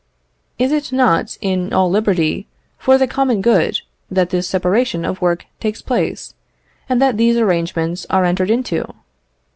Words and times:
Is 0.57 0.71
it 0.71 0.91
not 0.91 1.37
in 1.41 1.71
all 1.73 1.87
liberty, 1.87 2.47
for 2.79 2.97
the 2.97 3.05
common 3.05 3.39
good, 3.39 3.81
that 4.09 4.31
this 4.31 4.47
separation 4.49 5.05
of 5.05 5.21
work 5.21 5.45
takes 5.59 5.83
place, 5.83 6.33
and 6.89 6.99
that 6.99 7.17
these 7.17 7.37
arrangements 7.37 8.07
are 8.09 8.25
entered 8.25 8.49
into? 8.49 8.95